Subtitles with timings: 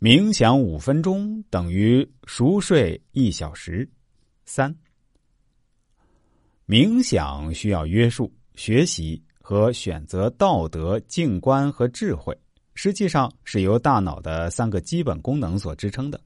[0.00, 3.88] 冥想五分钟等于熟睡一小时。
[4.44, 4.74] 三，
[6.66, 12.36] 冥想需要约束、学习和选择道德、静观和智慧，
[12.74, 16.20] 实际上是由大脑的三个基本功能所支撑的。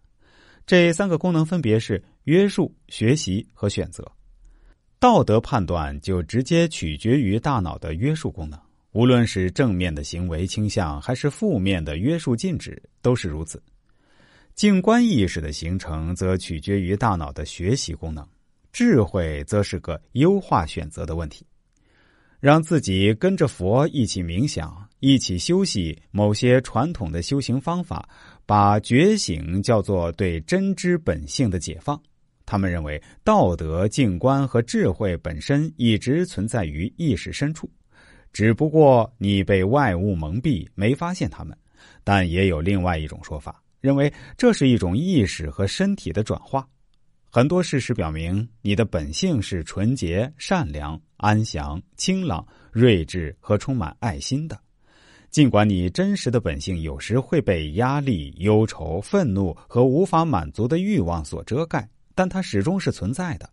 [0.67, 4.05] 这三个功能分别是约束、学习和选择。
[4.99, 8.59] 道德判断就直接取决于大脑的约束功能。
[8.93, 13.63] 无论是正面的行为倾向，还是负面的约束禁止，都是如此。
[14.55, 18.25] 静观意识的形成，则取决于大脑的学习功能；
[18.73, 21.47] 智慧则是个优化选择的问题。
[22.41, 28.09] 让自己跟着佛一起冥想，一起修习某些传统的修行方法，
[28.47, 32.01] 把觉醒叫做对真知本性的解放。
[32.47, 37.71] 他们认为，道德、静观和智慧本身一直存在于意识深处。
[38.33, 41.57] 只不过你被外物蒙蔽，没发现他们。
[42.05, 46.67] 但也有另外一种说法，认为这是一种意识和身体的转化。
[47.31, 54.59] 很多事实表明，你的本性是纯洁、善良、安详、清朗、睿智和充满爱心的。
[55.31, 63.49] 尽管你真实的本性有时会被压力、忧愁、愤怒和无法满足的欲望所遮盖，但它始终是存在的。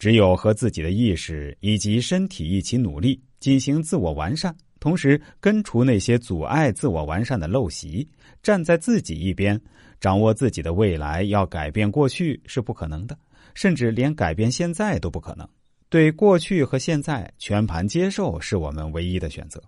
[0.00, 8.08] 只有和自己的意识以及身体一起努力，进行自我完善，同时根除那些阻碍自我完善的陋习，
[8.42, 9.60] 站在自己一边，
[10.00, 13.18] 掌握自己的未来，要改变过去是不可能的，
[13.54, 15.48] 甚至连改变现在都不可能。
[15.88, 19.62] 对过去和现在全盘接受是我们唯一的选择，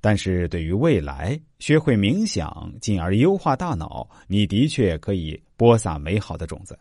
[0.00, 6.78] 但是对于未来，学会冥想，进而优化大脑，你的确可以播撒美好的种子。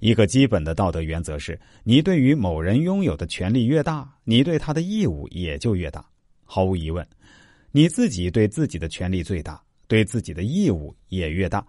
[0.00, 6.04] 一个基本的道德原则是：你对于某人拥有的权利越大，你对他的义务也就越大。
[6.44, 7.06] 毫无疑问，
[7.72, 11.66] 你自己对自己的权利最大，对自己的义务也越大。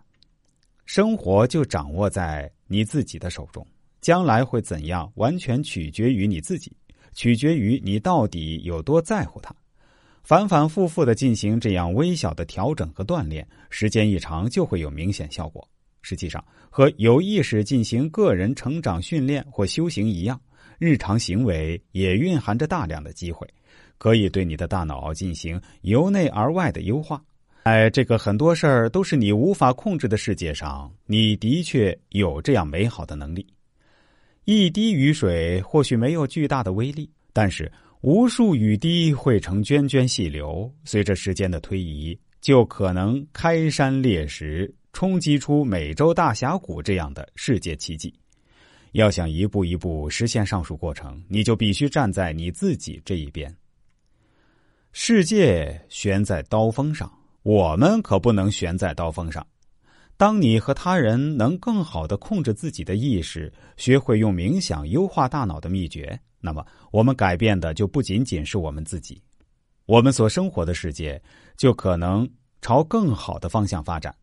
[0.85, 3.65] 生活就掌握在你自己的手中，
[3.99, 6.71] 将来会怎样，完全取决于你自己，
[7.13, 9.55] 取决于你到底有多在乎他。
[10.23, 15.67] 反反复复的进行这样微小的调整和锻炼，时间一长就会有明显效果。
[16.01, 20.39] 实际上，和有意识进行个人成长训练或修行一样，
[20.77, 23.47] 日常行为也蕴含着大量的机会，
[23.97, 27.21] 可以对你的大脑进行由内而外的优化。
[27.65, 33.45] 在这个很多事儿都是你无法控制的世界上，你的确有这样美好的能力。
[34.45, 37.71] 一滴雨水或许没有巨大的威力，但是
[38.01, 44.73] 无数雨滴汇成涓涓细流，随着时间的推移，就可能开山裂石。
[44.99, 48.13] 冲击出美洲大峡谷这样的世界奇迹。
[48.91, 53.55] 要想一步一步实现上述过程，你就必须站在你自己这一边。
[54.91, 57.09] 世界悬在刀锋上，
[57.43, 59.47] 我们可不能悬在刀锋上。
[60.17, 69.23] 当你和他人能更好的控制自己的意识，学会用冥想优化大脑的秘诀，那么我们改变的就不仅仅是我们自己，
[69.85, 71.21] 我们所生活的世界
[71.55, 72.29] 就可能
[72.61, 74.13] 朝更好的方向发展。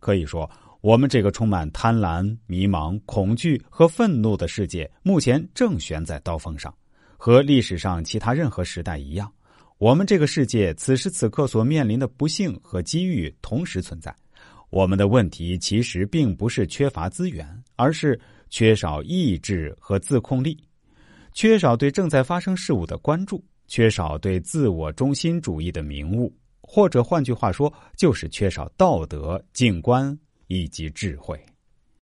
[0.00, 0.50] 可以说，
[0.80, 6.74] 我们这个充满贪婪、迷茫、恐惧和愤怒的世界，目前正悬在刀锋上。
[7.16, 9.30] 和历史上其他任何时代一样，
[9.76, 14.14] 我们这个世界此时此刻所面临的不幸和机遇同时存在。
[14.70, 17.46] 我们的问题其实并不是缺乏资源，
[17.76, 18.18] 而是
[18.48, 20.56] 缺少意志和自控力，
[21.34, 26.32] 缺少对正在发生事物的关注，缺少对自我中心主义的明悟。
[26.72, 30.16] 或者换句话说，就是缺少道德、静观
[30.46, 31.44] 以及智慧。